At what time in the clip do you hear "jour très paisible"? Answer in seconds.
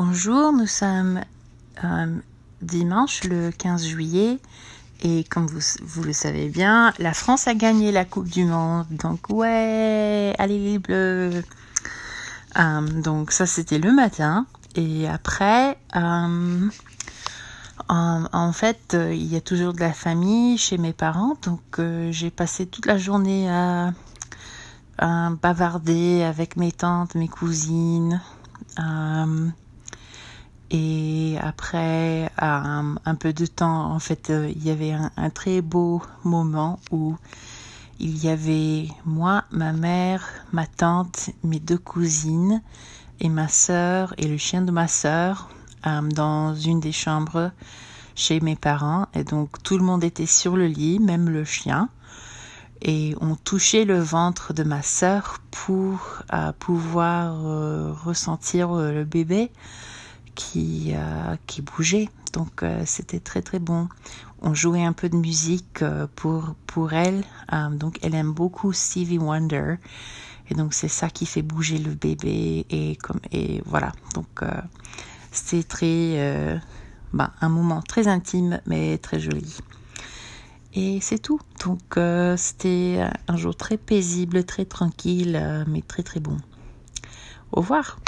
83.36-84.44